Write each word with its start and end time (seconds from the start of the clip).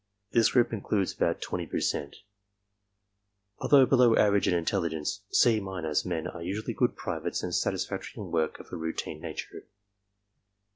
This 0.31 0.49
group 0.53 0.73
includes 0.73 1.13
about 1.13 1.41
twenty 1.43 1.67
per 1.67 1.79
cent. 1.79 2.15
Although 3.59 3.85
below 3.85 4.15
average 4.15 4.47
in 4.47 4.55
intelligence," 4.55 5.21
C 5.29 5.59
—"men 6.07 6.25
are 6.25 6.41
usually 6.41 6.73
good 6.73 6.95
privates 6.95 7.43
and 7.43 7.53
satisfactory 7.53 8.23
in 8.23 8.31
work 8.31 8.59
of 8.59 8.73
a 8.73 8.77
routine 8.77 9.21
nature. 9.21 9.67